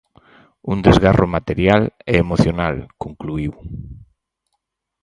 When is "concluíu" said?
3.03-3.53